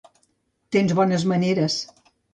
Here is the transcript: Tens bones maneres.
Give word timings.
Tens 0.77 0.93
bones 1.01 1.27
maneres. 1.35 1.77